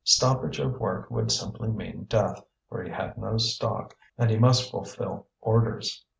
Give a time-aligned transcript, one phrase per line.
[0.03, 4.71] Stoppage of work would simply mean death, for he had no stock, and he must
[4.71, 6.03] fulfil orders.